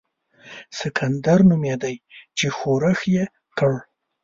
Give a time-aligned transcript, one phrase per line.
[0.79, 1.95] سکندر نومېدی
[2.37, 3.23] چې ښورښ یې
[3.57, 3.73] کړ.